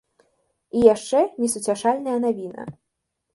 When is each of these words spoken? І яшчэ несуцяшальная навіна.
І 0.79 0.85
яшчэ 0.93 1.19
несуцяшальная 1.43 2.17
навіна. 2.25 2.67